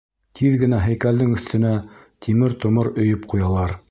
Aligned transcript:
Тиҙ 0.37 0.53
генә 0.61 0.79
һәйкәлдең 0.85 1.35
өҫтөнә 1.35 1.75
тимер-томор 2.27 2.93
өйөп 3.05 3.31
ҡуялар. 3.35 3.79